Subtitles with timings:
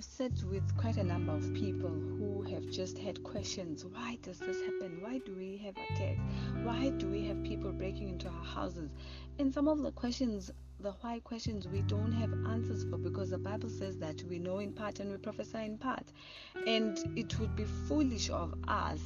[0.00, 3.84] sat with quite a number of people who have just had questions.
[3.84, 4.98] Why does this happen?
[5.00, 6.20] Why do we have attacks?
[6.62, 8.90] Why do we have people breaking into our houses?
[9.38, 10.50] And some of the questions,
[10.80, 14.58] the why questions, we don't have answers for because the Bible says that we know
[14.58, 16.12] in part and we prophesy in part.
[16.66, 19.00] And it would be foolish of us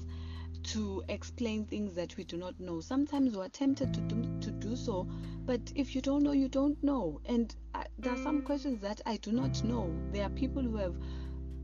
[0.62, 2.81] to explain things that we do not know.
[2.81, 5.07] Sometimes we're tempted to do, to do so,
[5.45, 7.20] but if you don't know, you don't know.
[7.26, 7.54] And
[7.99, 9.91] there are some questions that I do not know.
[10.13, 10.95] There are people who have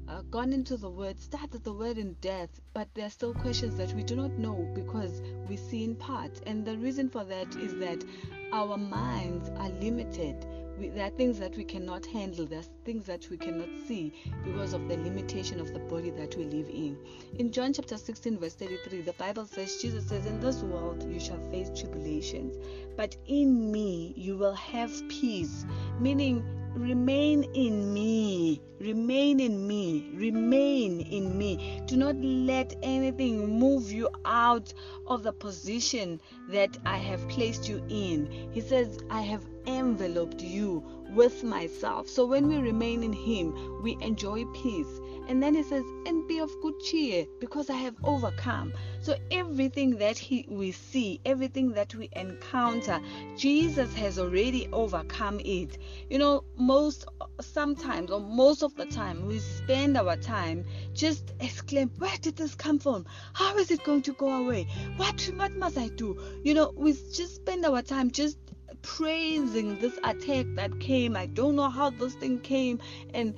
[0.09, 3.77] uh, gone into the word, started the word in death, but there are still questions
[3.77, 6.41] that we do not know because we see in part.
[6.47, 8.05] And the reason for that is that
[8.53, 10.47] our minds are limited
[10.83, 14.13] we, there are things that we cannot handle there's things that we cannot see
[14.45, 16.99] because of the limitation of the body that we live in.
[17.39, 21.21] In john chapter 16 verse 33 the bible says jesus says in this world you
[21.21, 22.57] shall face tribulations
[22.97, 25.65] but in me you will have peace
[26.01, 31.81] meaning remain in me remain in me remain in me.
[31.87, 34.73] Do not let anything move you out
[35.07, 38.51] of the position that i have placed you in.
[38.53, 43.97] He says i have enveloped you with myself so when we remain in him we
[44.01, 48.73] enjoy peace and then he says, and be of good cheer because I have overcome.
[49.01, 53.01] So everything that he, we see, everything that we encounter,
[53.37, 55.79] Jesus has already overcome it.
[56.11, 57.07] You know, most
[57.41, 62.55] sometimes or most of the time we spend our time just exclaim, where did this
[62.55, 63.07] come from?
[63.33, 64.67] How is it going to go away?
[64.97, 66.21] What what must I do?
[66.43, 68.37] You know, we just spend our time just
[68.83, 71.17] praising this attack that came.
[71.17, 72.81] I don't know how this thing came
[73.15, 73.35] and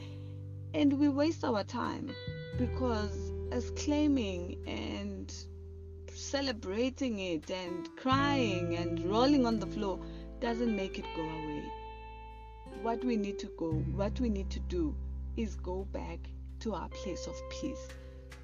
[0.73, 2.11] and we waste our time
[2.59, 5.33] because as claiming and
[6.13, 10.01] celebrating it and crying and rolling on the floor
[10.41, 11.65] doesn't make it go away.
[12.83, 14.95] What we need to go, what we need to do
[15.37, 16.19] is go back
[16.61, 17.89] to our place of peace,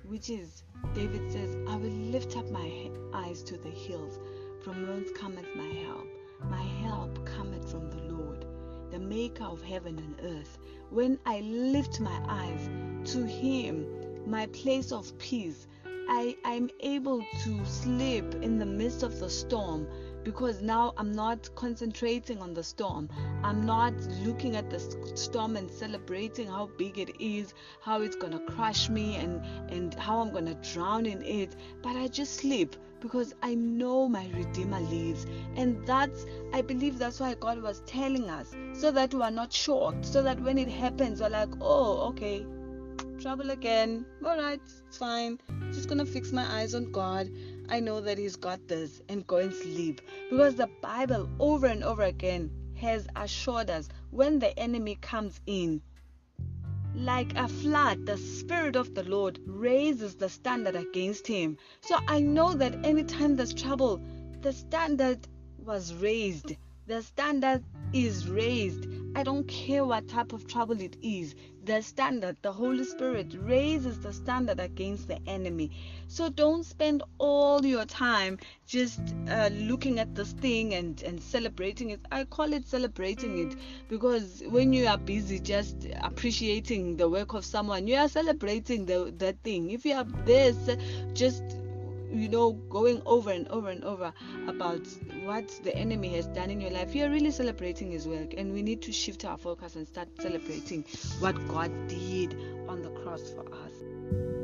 [0.04, 0.62] which is,
[0.94, 4.18] David says, I will lift up my eyes to the hills,
[4.62, 6.06] from whence cometh my help.
[6.48, 8.46] My help cometh from the Lord,
[8.90, 10.58] the maker of heaven and earth.
[10.90, 12.70] When I lift my eyes
[13.12, 13.86] to Him,
[14.26, 15.66] my place of peace,
[16.12, 19.86] I, I'm able to sleep in the midst of the storm
[20.24, 23.08] because now I'm not concentrating on the storm.
[23.44, 23.94] I'm not
[24.24, 24.80] looking at the
[25.14, 29.40] storm and celebrating how big it is, how it's going to crush me and
[29.70, 34.08] and how I'm going to drown in it, but I just sleep because I know
[34.08, 35.26] my redeemer lives.
[35.54, 39.52] And that's I believe that's why God was telling us so that we are not
[39.52, 42.44] shocked, so that when it happens we're like, "Oh, okay.
[43.20, 44.06] Trouble again.
[44.24, 44.58] All right,
[44.88, 45.38] it's fine.
[45.72, 47.30] Just to fix my eyes on God."
[47.68, 50.00] I know that He's got this and go and sleep.
[50.30, 55.82] Because the Bible over and over again has assured us when the enemy comes in,
[56.94, 61.58] like a flood, the Spirit of the Lord raises the standard against him.
[61.82, 64.00] So I know that anytime there's trouble,
[64.40, 66.56] the standard was raised.
[66.86, 68.86] The standard is raised.
[69.14, 71.34] I don't care what type of trouble it is.
[71.64, 75.70] The standard, the Holy Spirit raises the standard against the enemy.
[76.06, 81.90] So don't spend all your time just uh, looking at this thing and, and celebrating
[81.90, 82.00] it.
[82.10, 83.56] I call it celebrating it
[83.88, 89.12] because when you are busy just appreciating the work of someone, you are celebrating the,
[89.18, 89.70] that thing.
[89.70, 90.56] If you are this,
[91.12, 91.42] just
[92.12, 94.12] you know, going over and over and over
[94.48, 94.86] about
[95.22, 98.34] what the enemy has done in your life, you're really celebrating his work.
[98.36, 100.84] And we need to shift our focus and start celebrating
[101.18, 102.34] what God did
[102.68, 104.39] on the cross for us.